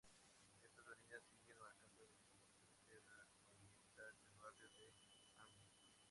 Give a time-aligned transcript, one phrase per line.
[0.49, 2.49] Estas avenidas siguen marcando el límite
[2.81, 4.91] oriental del barrio del
[5.37, 5.69] Anglo.